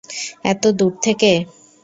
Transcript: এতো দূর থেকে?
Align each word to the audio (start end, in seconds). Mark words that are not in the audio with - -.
এতো 0.45 0.69
দূর 0.79 0.93
থেকে? 1.05 1.31